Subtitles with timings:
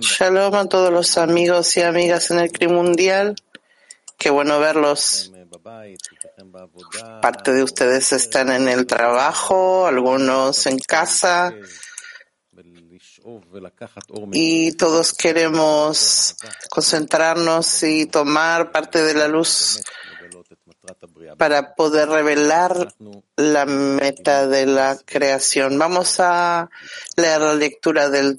[0.00, 3.34] Shalom a todos los amigos y amigas en el CRI Mundial.
[4.18, 5.32] Qué bueno verlos.
[7.22, 11.54] Parte de ustedes están en el trabajo, algunos en casa.
[14.32, 16.36] Y todos queremos
[16.68, 19.82] concentrarnos y tomar parte de la luz
[21.36, 22.94] para poder revelar
[23.36, 25.78] la meta de la creación.
[25.78, 26.70] Vamos a
[27.16, 28.38] leer la lectura del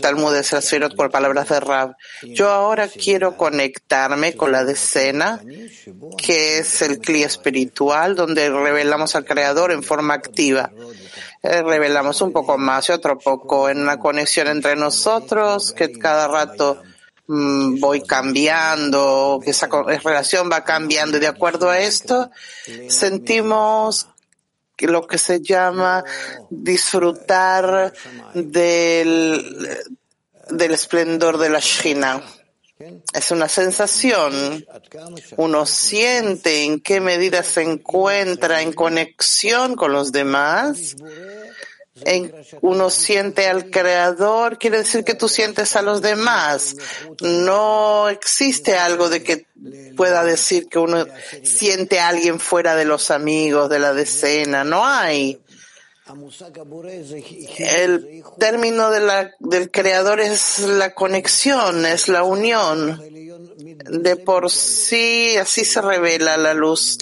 [0.00, 1.94] Talmud de Sefirot por palabras de Rab.
[2.22, 5.42] Yo ahora quiero conectarme con la decena,
[6.16, 10.70] que es el cli espiritual, donde revelamos al Creador en forma activa.
[11.42, 16.28] Eh, revelamos un poco más y otro poco en una conexión entre nosotros, que cada
[16.28, 16.82] rato
[17.28, 19.68] voy cambiando, esa
[20.02, 22.30] relación va cambiando y de acuerdo a esto
[22.88, 24.08] sentimos
[24.78, 26.04] lo que se llama
[26.50, 27.92] disfrutar
[28.32, 29.76] del,
[30.50, 32.22] del esplendor de la Shina.
[33.12, 34.64] Es una sensación.
[35.36, 40.94] Uno siente en qué medida se encuentra en conexión con los demás
[42.60, 46.76] uno siente al creador, quiere decir que tú sientes a los demás.
[47.20, 49.46] No existe algo de que
[49.96, 51.06] pueda decir que uno
[51.42, 54.64] siente a alguien fuera de los amigos, de la decena.
[54.64, 55.40] No hay.
[57.58, 63.00] El término del creador es la conexión, es la unión.
[63.58, 66.98] De por sí, así se revela la luz,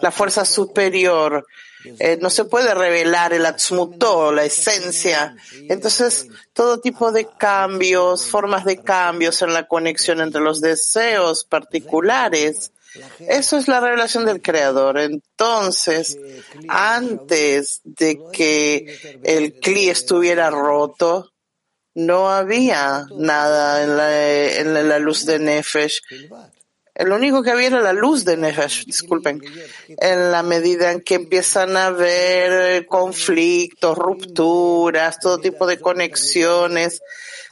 [0.00, 1.46] la fuerza superior
[1.98, 5.36] eh, no se puede revelar el atzmutó, la esencia.
[5.68, 12.72] Entonces, todo tipo de cambios, formas de cambios en la conexión entre los deseos particulares,
[13.20, 14.98] eso es la revelación del Creador.
[14.98, 16.18] Entonces,
[16.68, 21.32] antes de que el cli estuviera roto,
[21.94, 26.00] no había nada en la luz de Nefesh.
[27.02, 29.42] El único que había era la luz de Nefesh, disculpen.
[29.88, 37.02] En la medida en que empiezan a haber conflictos, rupturas, todo tipo de conexiones,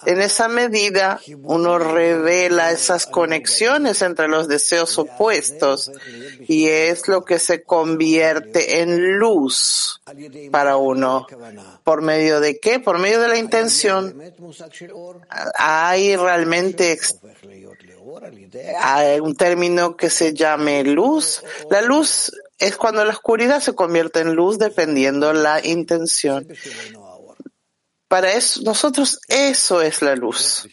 [0.06, 5.90] en esa medida uno revela esas conexiones entre los deseos opuestos
[6.48, 10.00] y es lo que se convierte en luz
[10.50, 11.26] para uno.
[11.84, 12.80] ¿Por medio de qué?
[12.80, 14.14] Por medio de la intención.
[15.56, 16.92] Hay realmente
[18.80, 21.42] hay un término que se llame luz.
[21.70, 26.46] La luz es cuando la oscuridad se convierte en luz dependiendo la intención.
[28.08, 30.66] Para eso, nosotros eso es la luz.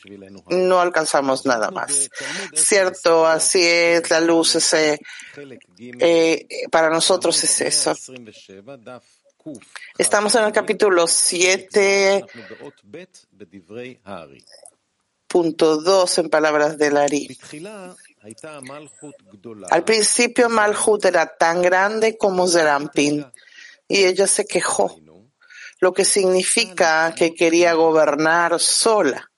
[0.50, 2.10] No alcanzamos nada más.
[2.54, 5.00] Cierto, así es, la luz ese,
[5.78, 7.94] eh, para nosotros es eso.
[9.98, 12.26] Estamos en el capítulo 7,
[15.28, 17.38] punto 2 en palabras de Lari.
[19.70, 23.26] Al principio Malhut era tan grande como Zerampin
[23.88, 25.00] y ella se quejó,
[25.80, 29.30] lo que significa que quería gobernar sola.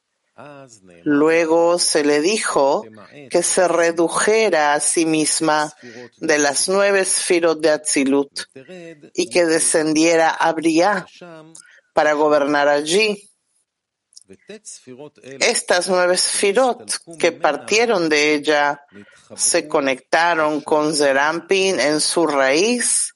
[1.03, 2.85] Luego se le dijo
[3.29, 5.73] que se redujera a sí misma
[6.17, 8.43] de las nueve esfirot de Atzilut
[9.13, 11.05] y que descendiera a Briah
[11.93, 13.28] para gobernar allí.
[15.39, 18.85] Estas nueve sfirot que partieron de ella
[19.35, 23.13] se conectaron con Zerampin en su raíz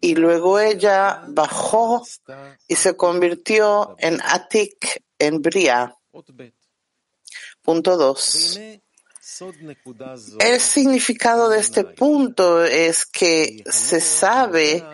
[0.00, 2.04] y luego ella bajó
[2.66, 5.94] y se convirtió en Atik en Bria.
[7.62, 8.60] Punto 2.
[10.40, 14.84] El significado de este punto es que se sabe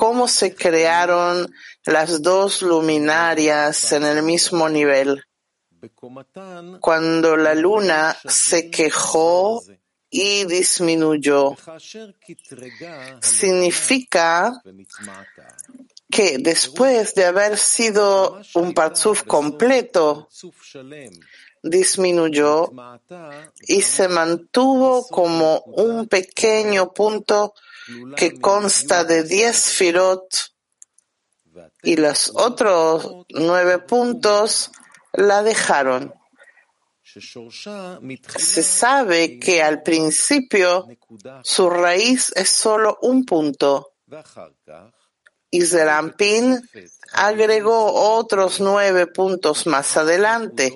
[0.00, 5.22] cómo se crearon las dos luminarias en el mismo nivel.
[6.80, 9.62] Cuando la luna se quejó
[10.08, 11.54] y disminuyó,
[13.20, 14.62] significa
[16.10, 20.30] que después de haber sido un parzuf completo,
[21.62, 22.72] disminuyó
[23.68, 27.52] y se mantuvo como un pequeño punto
[28.16, 30.52] que consta de diez firot
[31.82, 34.70] y los otros nueve puntos
[35.12, 36.14] la dejaron.
[37.02, 40.86] Se sabe que al principio
[41.42, 43.94] su raíz es solo un punto.
[45.50, 46.62] Y Zerampin
[47.12, 50.72] agregó otros nueve puntos más adelante.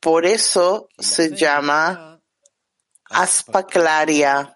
[0.00, 2.20] Por eso se llama
[3.04, 4.53] aspaclaria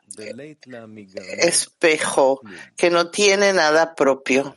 [1.39, 2.41] espejo
[2.77, 4.55] que no tiene nada propio.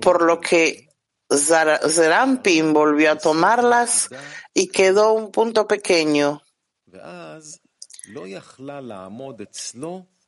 [0.00, 0.88] Por lo que
[1.30, 4.08] Zerampin volvió a tomarlas
[4.54, 6.42] y quedó un punto pequeño.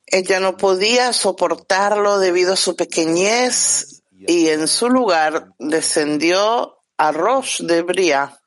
[0.05, 7.61] Ella no podía soportarlo debido a su pequeñez y en su lugar descendió a Rosh
[7.61, 8.40] de Bria.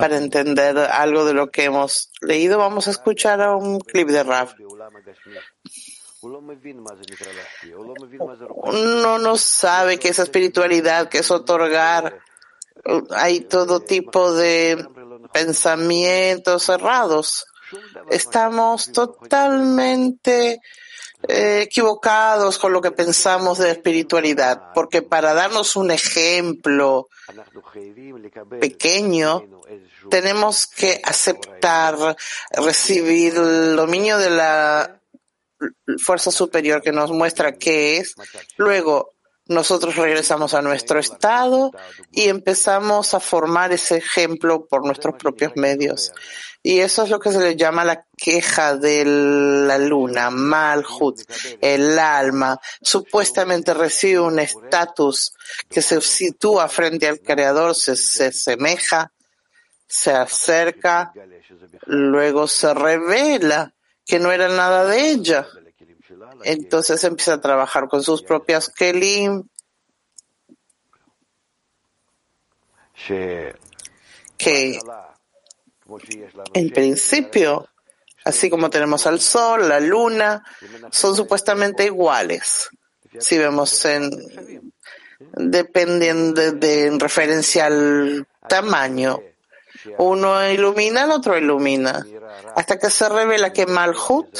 [0.00, 4.22] Para entender algo de lo que hemos leído, vamos a escuchar a un clip de
[4.22, 4.54] Rav.
[8.52, 12.20] Uno no sabe qué es espiritualidad, qué es otorgar.
[13.10, 14.86] Hay todo tipo de
[15.32, 17.46] pensamientos cerrados.
[18.10, 20.60] Estamos totalmente
[21.28, 27.08] equivocados con lo que pensamos de espiritualidad, porque para darnos un ejemplo
[28.60, 29.44] pequeño,
[30.10, 32.16] tenemos que aceptar,
[32.52, 35.00] recibir el dominio de la
[35.98, 38.14] fuerza superior que nos muestra qué es.
[38.56, 39.12] Luego,
[39.50, 41.72] nosotros regresamos a nuestro estado
[42.12, 46.12] y empezamos a formar ese ejemplo por nuestros propios medios.
[46.62, 51.22] Y eso es lo que se le llama la queja de la luna, Malhut,
[51.60, 52.60] el alma.
[52.80, 55.32] Supuestamente recibe un estatus
[55.68, 59.10] que se sitúa frente al Creador, se, se asemeja,
[59.88, 61.12] se acerca,
[61.86, 63.74] luego se revela
[64.06, 65.48] que no era nada de ella.
[66.44, 69.44] Entonces empieza a trabajar con sus propias kelim,
[74.36, 74.78] que
[76.54, 77.68] en principio,
[78.24, 80.44] así como tenemos al sol, la luna,
[80.90, 82.68] son supuestamente iguales.
[83.18, 84.10] Si vemos en,
[85.34, 89.20] dependiendo de, en referencia al tamaño.
[89.98, 92.06] Uno ilumina, el otro ilumina.
[92.54, 94.38] Hasta que se revela que Malhut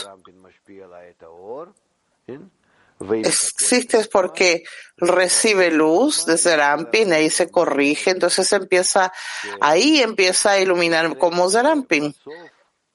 [3.25, 4.65] existe es porque
[4.97, 9.13] recibe luz desde Zerampin, ahí se corrige, entonces empieza,
[9.61, 12.15] ahí empieza a iluminar como Zerampin.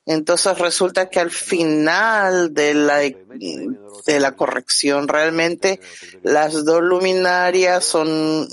[0.06, 5.80] Entonces resulta que al final de la, de la corrección realmente
[6.22, 8.48] las dos luminarias son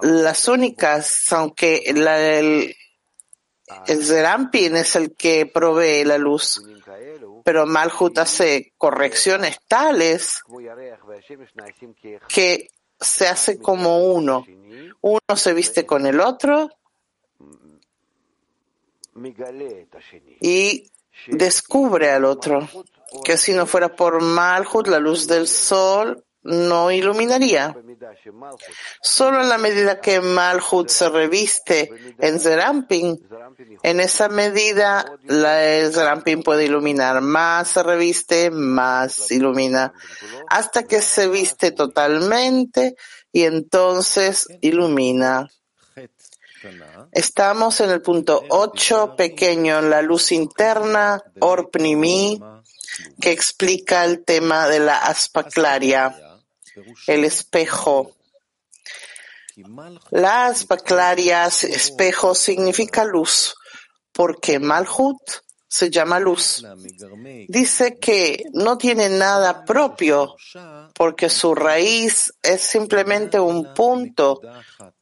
[0.00, 2.74] las únicas, aunque el,
[3.86, 6.62] el Zerampin es el que provee la luz
[7.48, 10.42] pero Malhut hace correcciones tales
[12.28, 12.68] que
[13.00, 14.44] se hace como uno.
[15.00, 16.68] Uno se viste con el otro
[20.42, 20.90] y
[21.28, 22.68] descubre al otro,
[23.24, 27.76] que si no fuera por Malhut, la luz del sol no iluminaría.
[29.02, 33.20] Solo en la medida que Malhut se reviste en Zerampin,
[33.82, 35.60] en esa medida la
[35.92, 37.20] Zerampin puede iluminar.
[37.20, 39.92] Más se reviste, más ilumina.
[40.48, 42.96] Hasta que se viste totalmente
[43.30, 45.48] y entonces ilumina.
[47.12, 52.42] Estamos en el punto 8, pequeño, en la luz interna, Orpnimi,
[53.20, 56.16] que explica el tema de la aspaclaria
[57.06, 58.14] el espejo.
[60.10, 63.54] Las baclarias, espejo significa luz,
[64.12, 65.18] porque Malhut
[65.68, 66.64] se llama luz.
[67.48, 70.34] Dice que no tiene nada propio,
[70.94, 74.40] porque su raíz es simplemente un punto,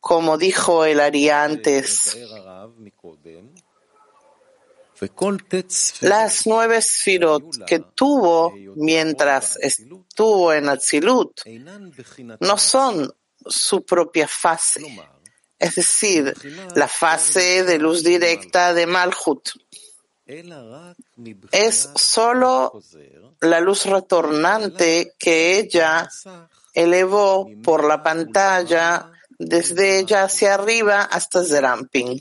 [0.01, 2.17] como dijo el Ari antes.
[6.01, 11.41] Las nueve sfirot que tuvo mientras estuvo en Atzilut
[12.41, 13.13] no son
[13.47, 14.81] su propia fase,
[15.59, 16.35] es decir,
[16.75, 19.51] la fase de luz directa de Malhut.
[21.53, 22.81] Es solo
[23.41, 26.09] la luz retornante que ella
[26.75, 32.21] elevó por la pantalla desde ella hacia arriba hasta Zerampin.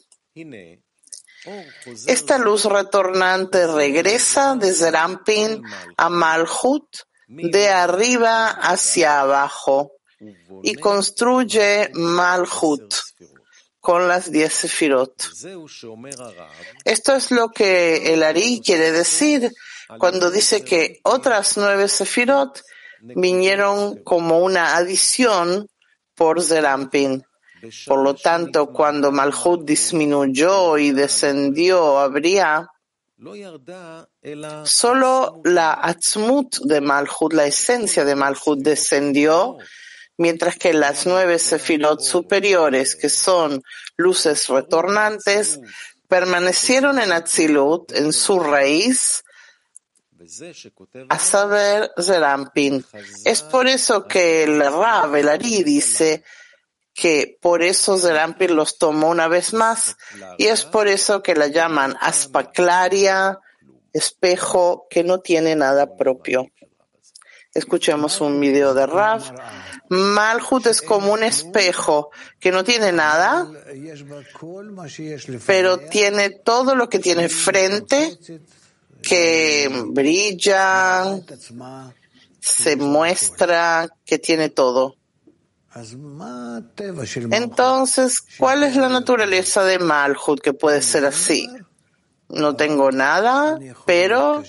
[2.07, 5.61] Esta luz retornante regresa desde Rampin
[5.97, 6.87] a Malhut
[7.27, 9.91] de arriba hacia abajo
[10.63, 12.93] y construye Malhut
[13.79, 15.13] con las diez sefirot.
[16.83, 19.51] Esto es lo que el Ari quiere decir
[19.99, 22.63] cuando dice que otras nueve sefirot
[23.01, 25.67] vinieron como una adición
[26.15, 27.23] por Zerampin.
[27.85, 32.69] Por lo tanto, cuando Malhut disminuyó y descendió habría
[34.65, 39.57] solo la Atzmut de Malhut, la esencia de Malhut descendió,
[40.17, 43.63] mientras que las nueve sefirot superiores, que son
[43.95, 45.59] luces retornantes,
[46.07, 49.23] permanecieron en Atzilut, en su raíz,
[51.09, 52.83] a saber, Zerampin.
[53.25, 56.23] Es por eso que el Rab, el Ari, dice
[56.95, 59.97] que por eso Zerampin los tomó una vez más
[60.37, 63.39] y es por eso que la llaman aspaclaria,
[63.91, 66.47] espejo que no tiene nada propio.
[67.53, 69.23] Escuchemos un video de Rav.
[69.89, 73.45] Malhut es como un espejo que no tiene nada,
[75.45, 78.17] pero tiene todo lo que tiene frente,
[79.01, 81.19] que brilla,
[82.39, 84.95] se muestra, que tiene todo.
[87.31, 91.49] Entonces, ¿cuál es la naturaleza de Malhut que puede ser así?
[92.29, 94.43] No tengo nada, pero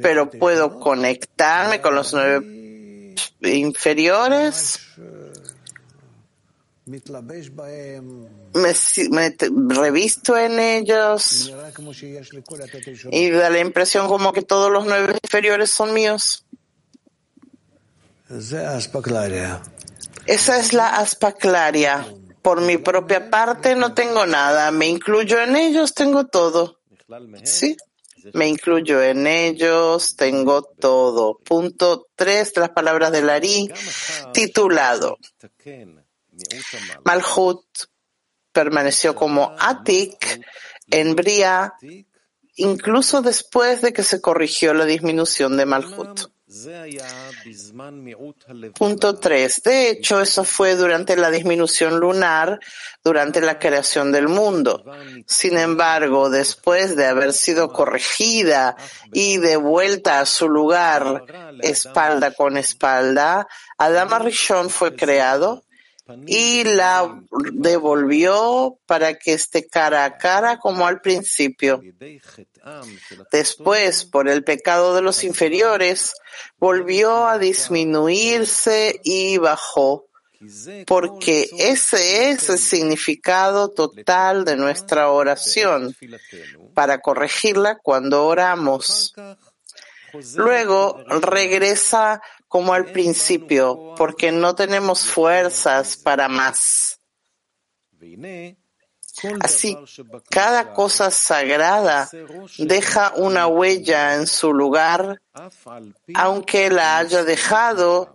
[0.00, 4.80] pero puedo conectarme con los nueve inferiores.
[8.54, 9.36] Me,
[9.74, 11.52] revisto en ellos
[13.10, 16.44] y da la impresión como que todos los nueve inferiores son míos.
[20.26, 22.06] Esa es la aspaclaria.
[22.42, 24.70] Por mi propia parte no tengo nada.
[24.70, 26.80] Me incluyo en ellos, tengo todo.
[27.44, 27.76] ¿Sí?
[28.34, 31.38] Me incluyo en ellos, tengo todo.
[31.38, 33.70] Punto tres de las palabras de Larí,
[34.32, 35.18] titulado
[37.04, 37.64] Malhut
[38.52, 40.44] permaneció como Atik
[40.90, 41.74] en Bria,
[42.56, 46.30] incluso después de que se corrigió la disminución de Malhut.
[48.74, 49.62] Punto 3.
[49.62, 52.60] De hecho, eso fue durante la disminución lunar,
[53.02, 54.84] durante la creación del mundo.
[55.26, 58.76] Sin embargo, después de haber sido corregida
[59.12, 61.24] y devuelta a su lugar
[61.62, 65.64] espalda con espalda, Adama Rishon fue creado
[66.26, 67.20] y la
[67.52, 71.80] devolvió para que esté cara a cara como al principio.
[73.30, 76.14] Después, por el pecado de los inferiores,
[76.58, 80.06] volvió a disminuirse y bajó,
[80.86, 85.96] porque ese es el significado total de nuestra oración,
[86.74, 89.14] para corregirla cuando oramos.
[90.36, 92.20] Luego regresa
[92.52, 97.00] como al principio, porque no tenemos fuerzas para más.
[99.40, 99.74] Así,
[100.28, 102.10] cada cosa sagrada
[102.58, 105.22] deja una huella en su lugar,
[106.12, 108.14] aunque la haya dejado,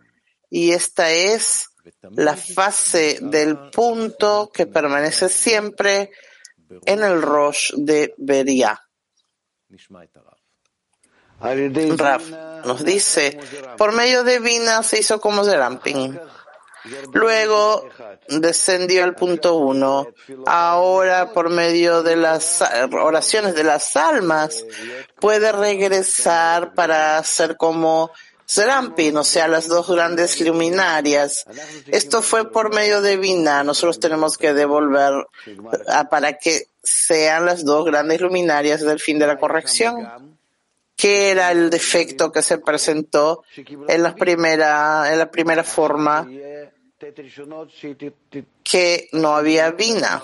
[0.51, 1.69] y esta es
[2.11, 6.11] la fase del punto que permanece siempre
[6.85, 8.79] en el Rosh de Beria.
[11.39, 12.23] Raf
[12.65, 13.39] nos dice,
[13.77, 16.19] por medio de Vina se hizo como Zerampin.
[17.13, 17.87] Luego
[18.29, 20.07] descendió al punto uno.
[20.45, 24.63] Ahora, por medio de las oraciones de las almas,
[25.19, 28.11] puede regresar para ser como
[28.49, 31.45] Zerampin, o sea, las dos grandes luminarias.
[31.87, 33.63] Esto fue por medio de Vina.
[33.63, 35.27] Nosotros tenemos que devolver
[36.09, 40.36] para que sean las dos grandes luminarias del fin de la corrección.
[40.97, 43.43] ¿Qué era el defecto que se presentó
[43.87, 46.27] en la primera, en la primera forma?
[48.63, 50.23] Que no había vina.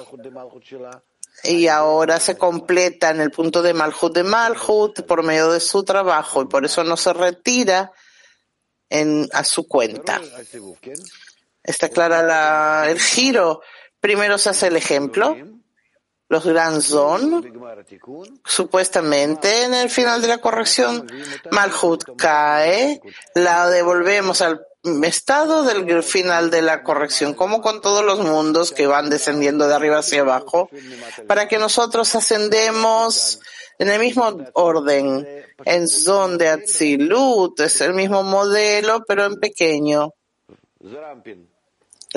[1.44, 5.84] Y ahora se completa en el punto de Malhut de Malhut por medio de su
[5.84, 7.92] trabajo y por eso no se retira
[8.90, 10.20] en, a su cuenta.
[11.64, 13.62] Está clara el giro.
[14.00, 15.38] Primero se hace el ejemplo
[16.34, 17.46] los Granzon,
[18.44, 21.08] supuestamente en el final de la corrección,
[21.52, 23.00] Malhut cae,
[23.36, 24.66] la devolvemos al
[25.04, 29.76] estado del final de la corrección, como con todos los mundos que van descendiendo de
[29.76, 30.72] arriba hacia abajo,
[31.28, 33.40] para que nosotros ascendemos
[33.78, 35.28] en el mismo orden,
[35.66, 40.16] en Zon de Atzilut, es el mismo modelo, pero en pequeño.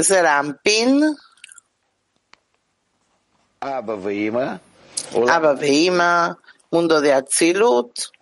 [0.03, 1.15] Zerampin
[5.29, 6.39] Abba Veima,
[6.71, 8.13] mundo de Atzilut,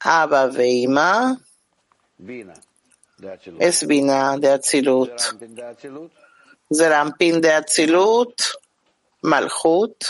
[0.00, 1.38] Abba Veima,
[3.58, 5.12] es Bina de Atzilut,
[6.72, 8.42] Zerampin de Atzilut,
[9.22, 10.04] Malchut,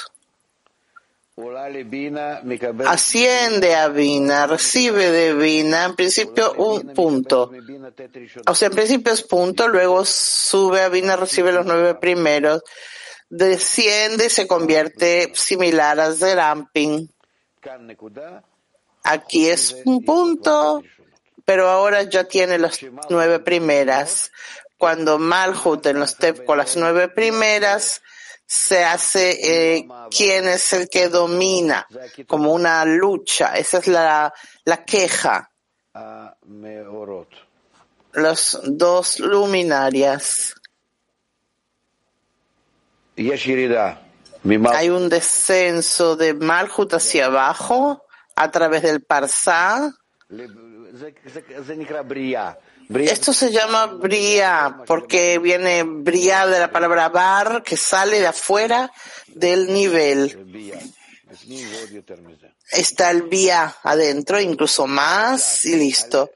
[2.87, 7.51] asciende a Bina, recibe de Bina, en principio un punto.
[8.47, 12.63] O sea, en principio es punto, luego sube a Bina, recibe los nueve primeros
[13.29, 17.13] desciende y se convierte similar a Zerampin.
[19.03, 20.83] Aquí es un punto,
[21.45, 24.31] pero ahora ya tiene las nueve primeras.
[24.79, 28.03] Cuando Malhut en los Tep con las nueve primeras
[28.47, 31.87] se hace eh, quién es el que domina,
[32.27, 33.55] como una lucha.
[33.57, 34.33] Esa es la,
[34.65, 35.51] la queja.
[38.13, 40.55] Los dos luminarias.
[44.75, 48.05] Hay un descenso de Malhut hacia abajo
[48.37, 49.93] a través del Parsá.
[52.91, 58.91] Esto se llama bria porque viene bria de la palabra bar que sale de afuera
[59.29, 60.94] del nivel
[62.71, 66.31] está el vía adentro, incluso más y listo.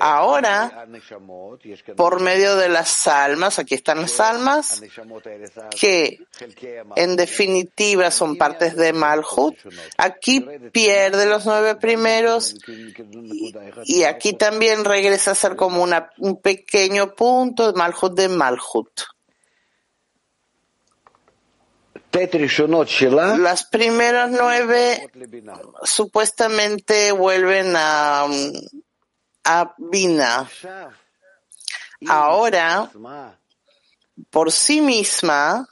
[0.00, 0.86] Ahora,
[1.96, 4.82] por medio de las almas, aquí están las almas,
[5.78, 6.18] que
[6.96, 9.56] en definitiva son partes de Malhut,
[9.96, 12.56] aquí pierde los nueve primeros
[13.84, 19.15] y aquí también regresa a ser como una, un pequeño punto de Malhut de Malhut.
[23.36, 25.10] Las primeras nueve
[25.82, 28.26] supuestamente vuelven a,
[29.44, 30.48] a Bina.
[32.06, 32.90] Ahora,
[34.30, 35.68] por sí misma,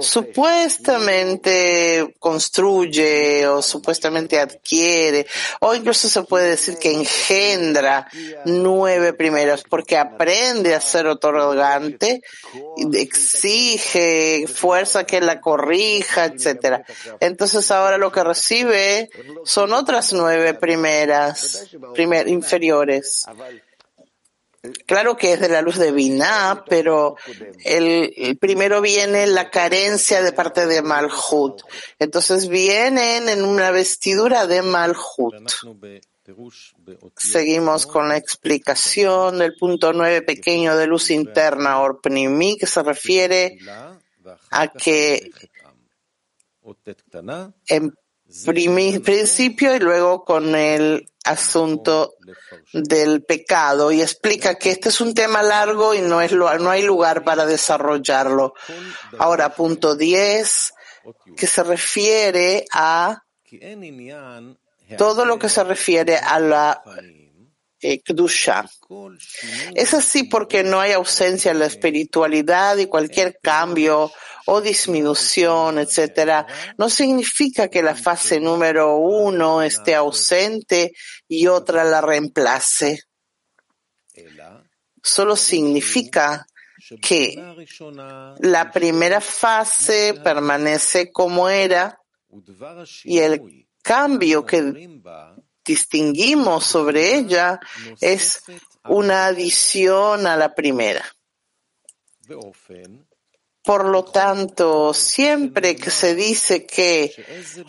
[0.00, 5.26] supuestamente construye o supuestamente adquiere
[5.60, 8.08] o incluso se puede decir que engendra
[8.44, 12.22] nueve primeros porque aprende a ser otorgante,
[12.92, 16.84] exige fuerza que la corrija, etcétera.
[17.20, 19.10] Entonces ahora lo que recibe
[19.44, 23.26] son otras nueve primeras, primer, inferiores.
[24.86, 27.16] Claro que es de la luz de Binah, pero
[27.64, 31.62] el, primero viene la carencia de parte de Malhut.
[31.98, 35.50] Entonces vienen en una vestidura de Malhut.
[37.16, 43.58] Seguimos con la explicación del punto nueve pequeño de luz interna, Orpnimi, que se refiere
[44.50, 45.30] a que
[47.68, 47.94] en
[48.44, 52.14] principio y luego con el asunto
[52.72, 56.82] del pecado y explica que este es un tema largo y no, es, no hay
[56.82, 58.54] lugar para desarrollarlo.
[59.18, 60.74] Ahora, punto 10,
[61.36, 63.22] que se refiere a
[64.96, 66.82] todo lo que se refiere a la
[67.80, 68.02] eh,
[69.74, 74.12] Es así porque no hay ausencia en la espiritualidad y cualquier cambio
[74.46, 76.46] o disminución, etcétera,
[76.78, 80.92] no significa que la fase número uno esté ausente
[81.28, 83.02] y otra la reemplace.
[85.02, 86.46] Solo significa
[87.00, 87.34] que
[88.40, 91.98] la primera fase permanece como era
[93.04, 94.98] y el cambio que
[95.64, 97.58] distinguimos sobre ella
[98.00, 98.42] es
[98.84, 101.04] una adición a la primera.
[103.66, 107.12] Por lo tanto, siempre que se dice que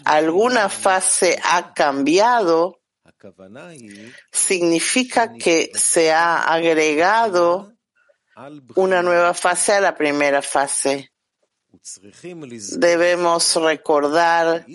[0.06, 2.82] alguna fase ha cambiado,
[4.32, 7.74] significa que se ha agregado
[8.76, 11.12] una nueva fase a la primera fase.
[12.78, 14.68] Debemos recordar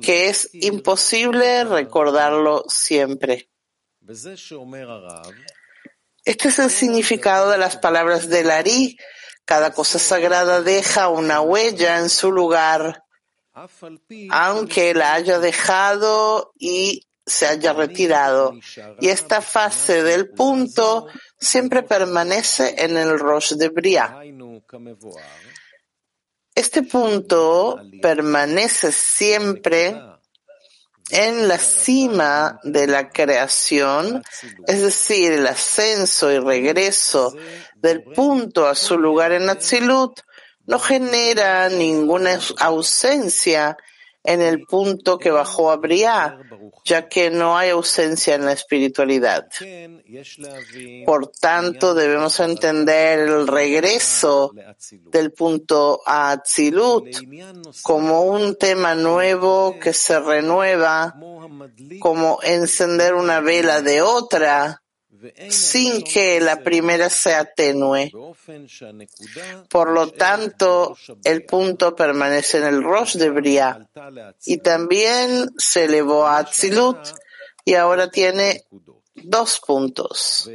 [0.00, 3.50] que es imposible recordarlo siempre.
[6.24, 8.96] Este es el significado de las palabras de Lari
[9.46, 13.04] cada cosa sagrada deja una huella en su lugar,
[14.30, 18.54] aunque la haya dejado y se haya retirado.
[19.00, 21.06] Y esta fase del punto
[21.38, 24.18] siempre permanece en el Rosh de Bria.
[26.54, 29.96] Este punto permanece siempre
[31.10, 34.24] en la cima de la creación,
[34.66, 37.36] es decir, el ascenso y regreso
[37.86, 40.20] del punto a su lugar en Atzilut,
[40.66, 43.76] no genera ninguna ausencia
[44.24, 46.36] en el punto que bajó a Briá,
[46.84, 49.46] ya que no hay ausencia en la espiritualidad.
[51.04, 54.52] Por tanto, debemos entender el regreso
[55.12, 57.06] del punto a Atzilut
[57.82, 61.14] como un tema nuevo que se renueva,
[62.00, 64.82] como encender una vela de otra,
[65.48, 68.10] sin que la primera se atenúe.
[69.68, 73.88] Por lo tanto, el punto permanece en el Rosh de Bria
[74.44, 76.98] y también se elevó a Atzilut
[77.64, 78.64] y ahora tiene
[79.14, 80.48] dos puntos.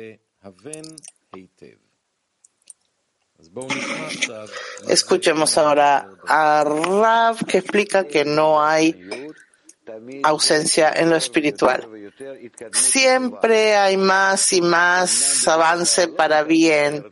[4.87, 8.93] Escuchemos ahora a Rav que explica que no hay
[10.23, 11.87] ausencia en lo espiritual.
[12.71, 17.05] Siempre hay más y más avance para bien,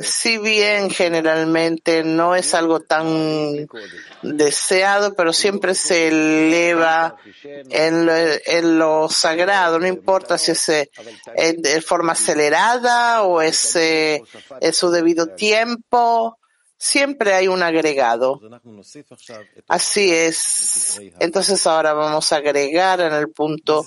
[0.00, 3.66] Si bien generalmente no es algo tan
[4.22, 10.90] deseado, pero siempre se eleva en lo, en lo sagrado, no importa si es eh,
[11.34, 14.22] en- de forma acelerada o es eh,
[14.60, 16.38] en su debido tiempo,
[16.80, 18.40] siempre hay un agregado.
[19.68, 20.98] Así es.
[21.20, 23.84] Entonces ahora vamos a agregar en el punto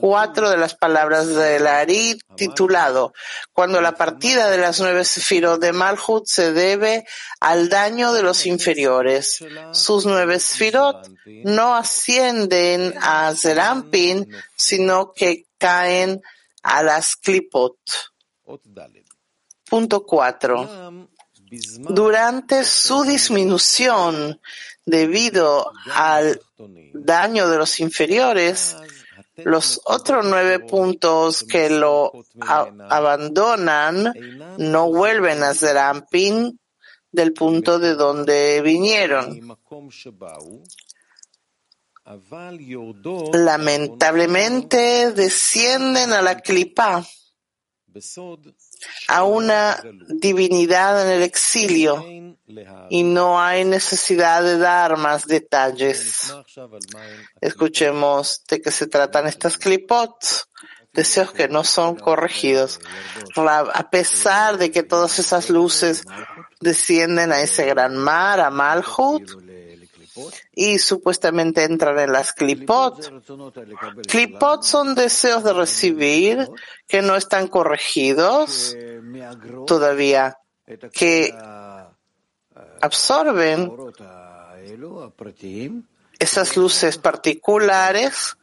[0.00, 3.14] cuatro de las palabras del Ari titulado
[3.52, 7.06] Cuando la partida de las nueve sefirot de Malhut se debe
[7.38, 9.44] al daño de los inferiores.
[9.70, 11.08] Sus nueve sefirot
[11.44, 16.20] no ascienden a Zerampin, sino que caen
[16.64, 17.78] a las Klipot.
[19.72, 21.08] Punto cuatro.
[21.80, 24.40] Durante su disminución
[24.86, 26.40] debido al
[26.94, 28.76] daño de los inferiores,
[29.36, 32.12] los otros nueve puntos que lo
[32.88, 34.12] abandonan
[34.58, 36.58] no vuelven a Zerampin
[37.10, 39.58] del punto de donde vinieron.
[43.32, 47.06] Lamentablemente descienden a la clipa,
[49.08, 52.04] a una divinidad en el exilio,
[52.90, 56.34] y no hay necesidad de dar más detalles.
[57.40, 60.14] Escuchemos de qué se tratan estas clipot,
[60.92, 62.80] deseos que no son corregidos.
[63.36, 66.04] A pesar de que todas esas luces
[66.60, 69.30] descienden a ese gran mar, a Malhut,
[70.54, 73.10] y supuestamente entran en las clipot.
[74.06, 76.48] Clipot son deseos de recibir
[76.86, 78.76] que no están corregidos
[79.66, 80.38] todavía,
[80.92, 81.34] que
[82.80, 83.72] absorben
[86.18, 88.36] esas luces particulares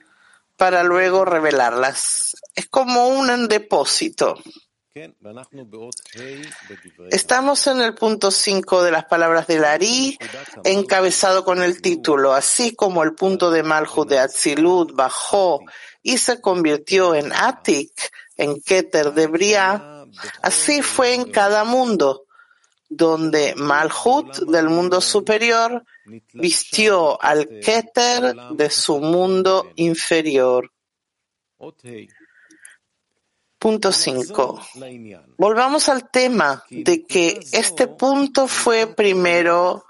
[0.57, 2.35] para luego revelarlas.
[2.53, 4.37] Es como un depósito.
[7.11, 10.17] Estamos en el punto 5 de las palabras del Ari,
[10.63, 15.61] encabezado con el título, así como el punto de Malhut de Atzilut bajó
[16.01, 17.91] y se convirtió en Atik,
[18.35, 20.05] en Keter de Briah,
[20.41, 22.25] así fue en cada mundo,
[22.89, 25.83] donde Malhut del mundo superior
[26.33, 30.71] vistió al Keter de su mundo inferior.
[33.59, 34.61] Punto 5.
[35.37, 39.85] Volvamos al tema de que este punto fue primero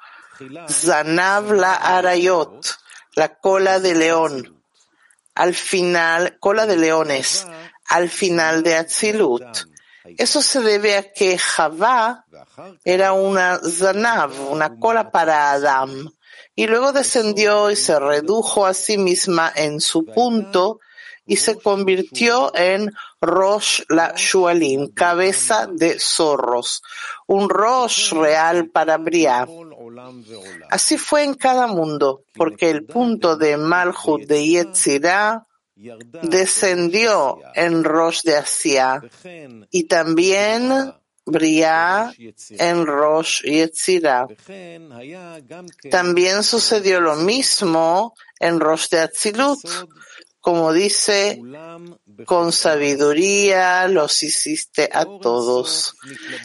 [0.68, 2.66] Zanav la Arayot,
[3.14, 4.64] la cola de león,
[5.36, 7.46] al final, cola de leones,
[7.86, 9.46] al final de Atzilut.
[10.18, 12.26] Eso se debe a que Javá
[12.84, 16.10] era una Zanav, una cola para Adam,
[16.56, 20.80] y luego descendió y se redujo a sí misma en su punto
[21.30, 26.82] y se convirtió en Rosh la Shualim, cabeza de zorros,
[27.28, 29.48] un Rosh real para Briah.
[30.72, 35.46] Así fue en cada mundo, porque el punto de Malhut de Yetzirah
[36.24, 39.00] descendió en Rosh de Asia
[39.70, 42.12] y también Briah
[42.58, 44.28] en Rosh Yetzirah.
[45.92, 49.60] También sucedió lo mismo en Rosh de Atzilut,
[50.42, 51.42] como dice,
[52.26, 55.96] con sabiduría los hiciste a todos.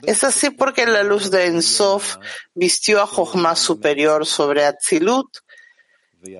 [0.02, 2.16] Es así porque la luz de Ensof
[2.54, 5.38] vistió a Jochma superior sobre Atzilut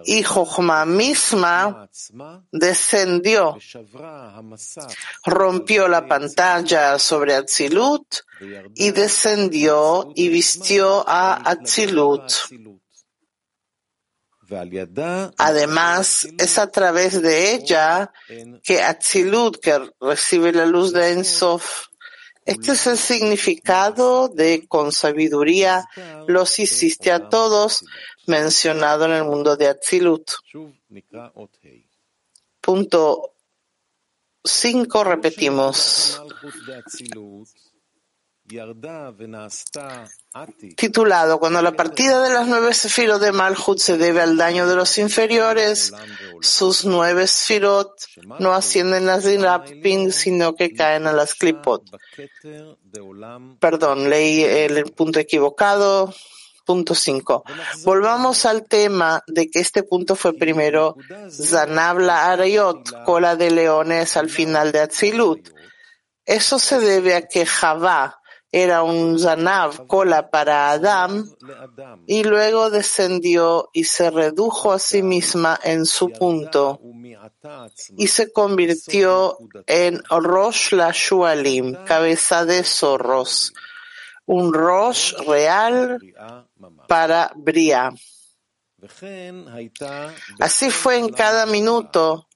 [0.05, 1.89] y Jochma misma
[2.51, 3.59] descendió,
[5.25, 8.07] rompió la pantalla sobre Atzilut
[8.75, 12.33] y descendió y vistió a Atzilut.
[15.39, 18.13] Además, es a través de ella
[18.63, 21.87] que Atzilut, que recibe la luz de Ensof,
[22.45, 25.87] este es el significado de con sabiduría.
[26.27, 27.85] Los hiciste a todos,
[28.27, 30.31] mencionado en el mundo de Atzilut.
[32.61, 33.35] Punto
[34.45, 36.21] 5, repetimos.
[40.77, 44.77] Titulado Cuando la partida de las nueve sefirot de Malhut se debe al daño de
[44.77, 45.93] los inferiores,
[46.43, 47.91] sus nueve sefirot
[48.39, 51.85] no ascienden a Zirapin, sino que caen a las Klipot.
[53.61, 56.13] Perdón, leí el punto equivocado.
[56.67, 57.45] Punto 5.
[57.85, 60.97] Volvamos al tema de que este punto fue primero
[61.31, 65.51] Zanabla Arayot, cola de leones al final de Atzilut.
[66.25, 68.23] Eso se debe a que Javá
[68.57, 71.29] era un Zanav, cola para Adam,
[72.07, 76.81] y luego descendió y se redujo a sí misma en su punto
[77.97, 79.37] y se convirtió
[79.67, 83.53] en Rosh la Shualim, cabeza de zorros.
[84.27, 85.99] un Rosh real
[86.87, 87.93] para Bria.
[90.39, 92.29] Así fue en cada minuto,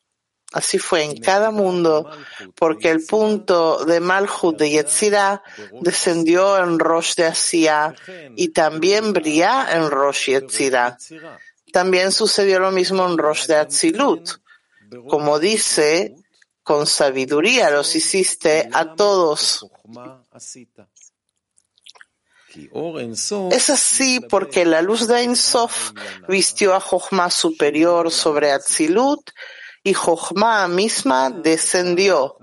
[0.53, 2.11] así fue en cada mundo,
[2.55, 5.43] porque el punto de Malchut de Yetzirah
[5.81, 7.95] descendió en Rosh de Asia
[8.37, 10.97] y también Bria en Rosh Yetzirah.
[11.73, 14.31] También sucedió lo mismo en Rosh de Atzilut.
[15.09, 16.17] Como dice,
[16.63, 19.67] con sabiduría los hiciste a todos.
[23.51, 25.93] Es así porque la luz de Ein Sof
[26.27, 29.31] vistió a Jochma superior sobre Atzilut
[29.88, 32.37] y Jochma misma descendió,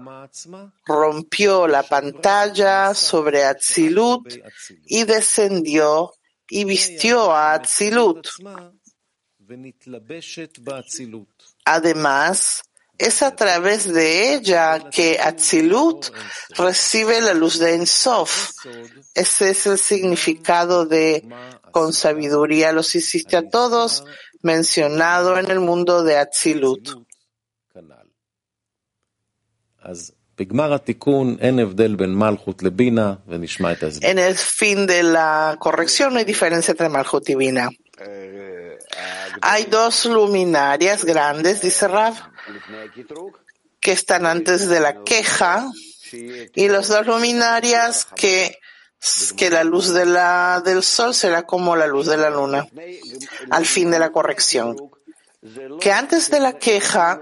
[0.83, 4.33] rompió la pantalla sobre Atzilut
[4.85, 6.13] y descendió
[6.49, 8.27] y vistió a Atzilut.
[11.65, 12.63] Además,
[12.97, 16.07] es a través de ella que Atzilut
[16.57, 18.53] recibe la luz de Ensof.
[19.13, 21.27] Ese es el significado de
[21.69, 24.03] con sabiduría los hiciste a todos,
[24.41, 27.05] mencionado en el mundo de Atzilut.
[34.01, 37.69] En el fin de la corrección no hay diferencia entre Malchut y Bina.
[39.41, 42.15] Hay dos luminarias grandes, dice Rav,
[43.79, 45.69] que están antes de la queja
[46.11, 48.57] y las dos luminarias que,
[49.49, 52.67] la luz del sol será como la luz de la luna
[53.51, 54.75] al fin de la corrección.
[55.79, 57.21] Que antes de la queja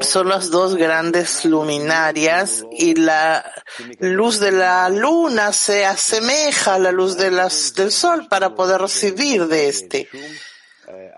[0.00, 3.44] son las dos grandes luminarias y la
[3.98, 7.40] luz de la luna se asemeja a la luz del
[7.90, 10.08] sol para poder recibir de este.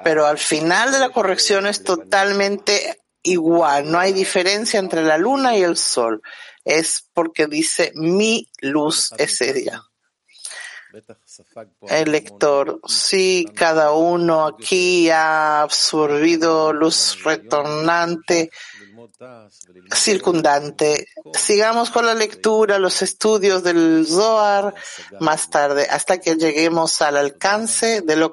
[0.03, 5.57] Pero al final de la corrección es totalmente igual, no hay diferencia entre la luna
[5.57, 6.23] y el sol.
[6.65, 9.83] Es porque dice mi luz es ella.
[11.89, 18.51] El lector, sí, cada uno aquí ha absorbido luz retornante,
[19.93, 21.09] circundante.
[21.35, 24.75] Sigamos con la lectura, los estudios del Zohar
[25.21, 28.33] más tarde, hasta que lleguemos al alcance de lo